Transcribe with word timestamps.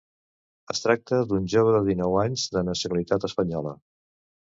Es 0.73 0.79
tracta 0.85 1.19
d’un 1.31 1.45
jove 1.53 1.73
de 1.75 1.81
dinou 1.89 2.17
anys 2.21 2.47
de 2.57 2.63
nacionalitat 2.71 3.29
espanyola. 3.29 3.75